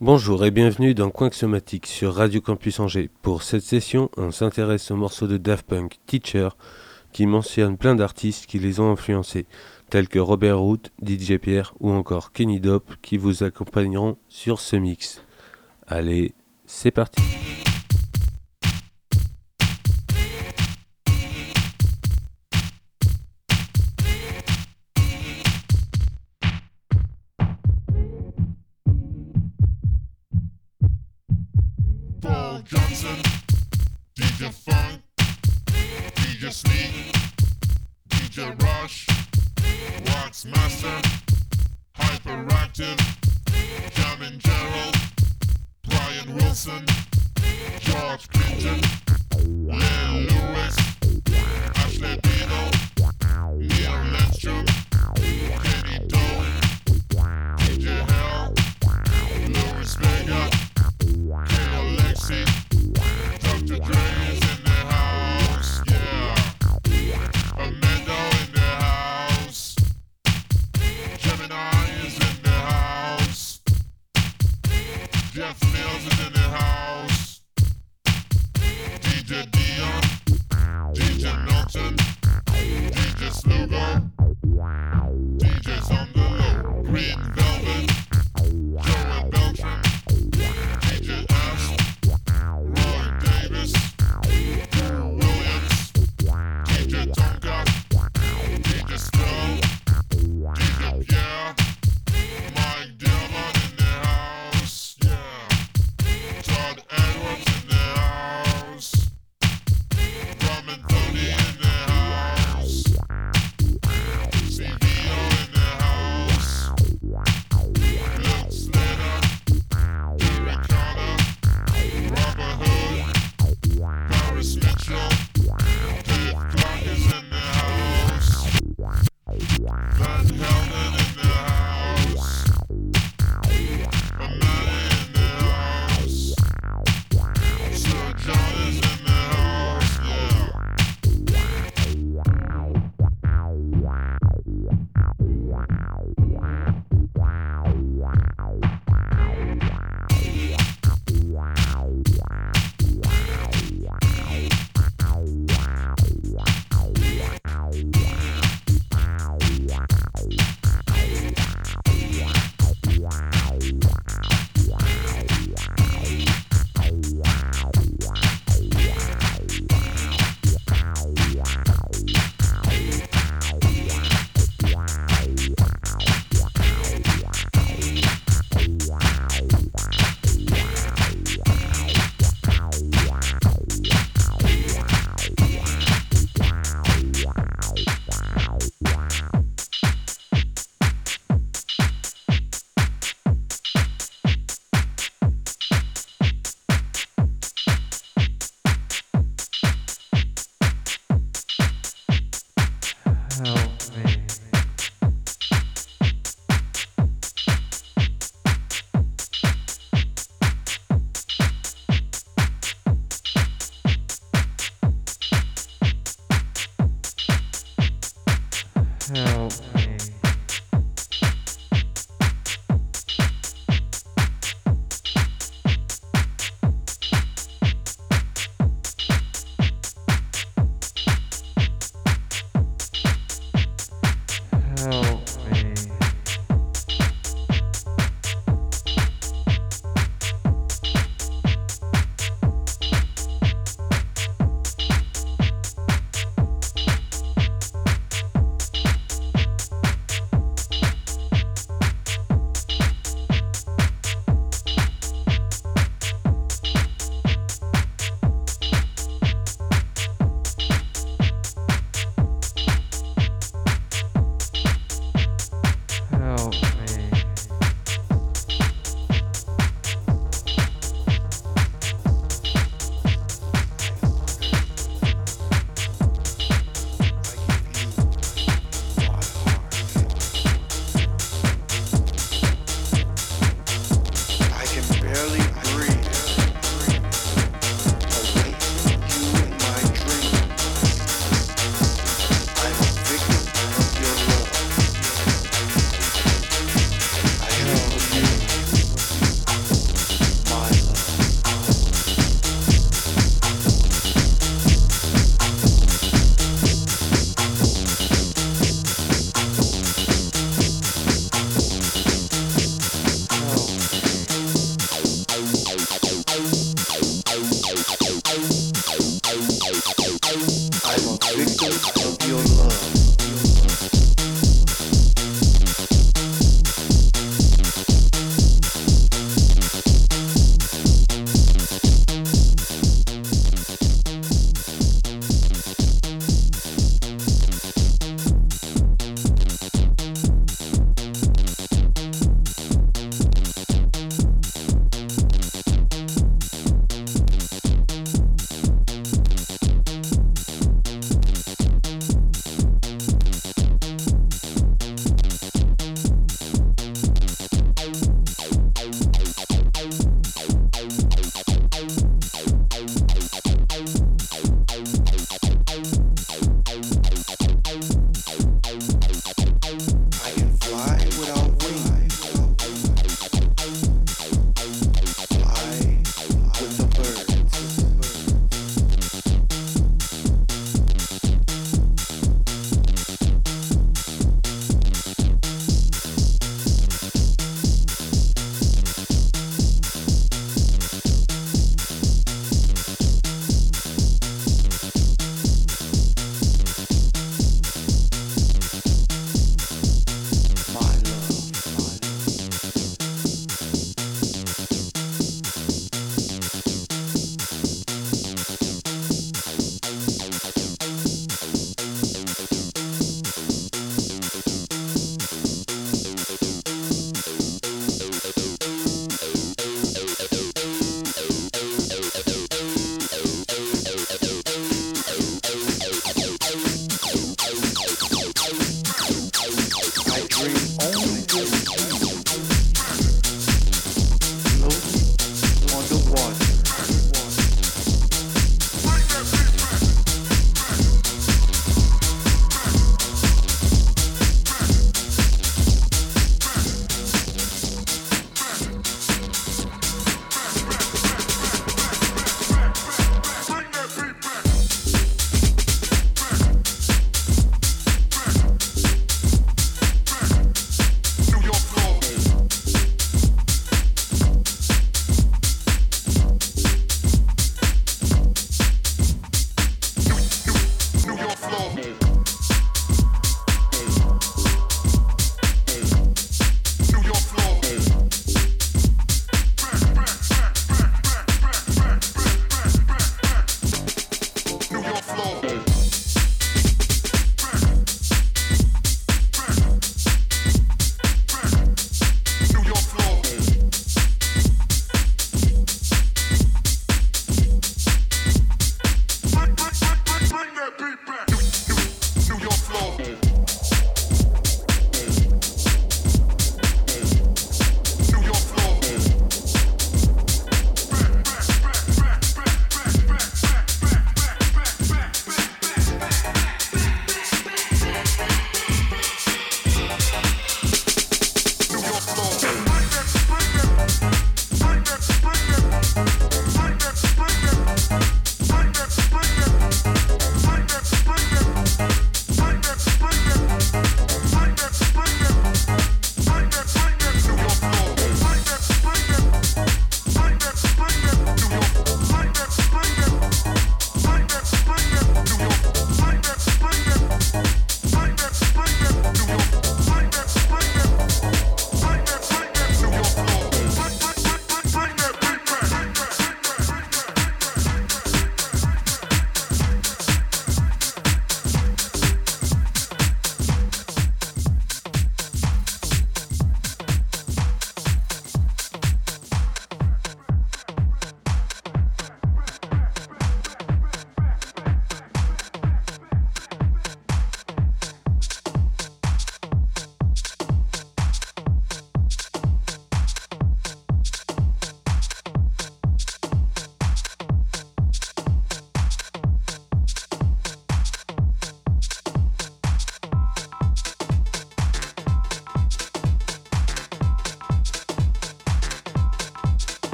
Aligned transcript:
Bonjour 0.00 0.44
et 0.44 0.52
bienvenue 0.52 0.94
dans 0.94 1.10
Coin 1.10 1.30
sur 1.32 2.14
Radio 2.14 2.40
Campus 2.40 2.78
Angers. 2.78 3.10
Pour 3.22 3.42
cette 3.42 3.62
session, 3.62 4.08
on 4.16 4.30
s'intéresse 4.30 4.90
au 4.92 4.96
morceau 4.96 5.26
de 5.26 5.36
Daft 5.36 5.66
Punk, 5.66 5.98
Teacher, 6.06 6.50
qui 7.12 7.26
mentionne 7.26 7.76
plein 7.76 7.96
d'artistes 7.96 8.46
qui 8.46 8.60
les 8.60 8.78
ont 8.78 8.92
influencés, 8.92 9.46
tels 9.90 10.08
que 10.08 10.20
Robert 10.20 10.60
Root, 10.60 10.90
DJ 11.04 11.38
Pierre 11.38 11.74
ou 11.80 11.90
encore 11.90 12.30
Kenny 12.30 12.60
Dope, 12.60 12.94
qui 13.02 13.16
vous 13.16 13.42
accompagneront 13.42 14.16
sur 14.28 14.60
ce 14.60 14.76
mix. 14.76 15.24
Allez, 15.88 16.34
c'est 16.64 16.92
parti. 16.92 17.20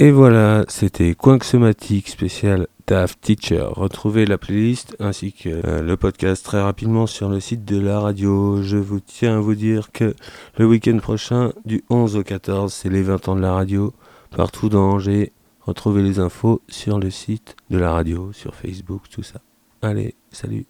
Et 0.00 0.12
voilà, 0.12 0.64
c'était 0.68 1.16
Quinxomatique 1.16 2.08
spécial 2.08 2.68
DAF 2.86 3.20
Teacher. 3.20 3.66
Retrouvez 3.72 4.26
la 4.26 4.38
playlist 4.38 4.94
ainsi 5.00 5.32
que 5.32 5.48
euh, 5.66 5.82
le 5.82 5.96
podcast 5.96 6.44
très 6.44 6.62
rapidement 6.62 7.08
sur 7.08 7.28
le 7.28 7.40
site 7.40 7.64
de 7.64 7.80
la 7.80 7.98
radio. 7.98 8.62
Je 8.62 8.76
vous 8.76 9.00
tiens 9.00 9.38
à 9.38 9.40
vous 9.40 9.56
dire 9.56 9.90
que 9.90 10.14
le 10.56 10.66
week-end 10.66 10.98
prochain, 10.98 11.52
du 11.64 11.82
11 11.90 12.14
au 12.14 12.22
14, 12.22 12.72
c'est 12.72 12.90
les 12.90 13.02
20 13.02 13.26
ans 13.26 13.34
de 13.34 13.40
la 13.40 13.54
radio, 13.54 13.92
partout 14.36 14.68
dans 14.68 14.88
Angers. 14.88 15.32
Retrouvez 15.62 16.04
les 16.04 16.20
infos 16.20 16.62
sur 16.68 17.00
le 17.00 17.10
site 17.10 17.56
de 17.68 17.78
la 17.78 17.90
radio, 17.90 18.32
sur 18.32 18.54
Facebook, 18.54 19.02
tout 19.10 19.24
ça. 19.24 19.40
Allez, 19.82 20.14
salut 20.30 20.66